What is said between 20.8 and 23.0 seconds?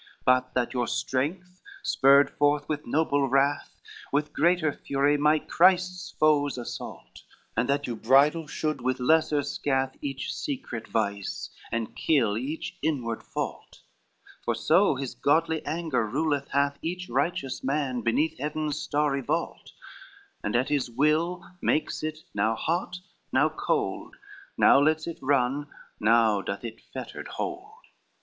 will makes it now hot,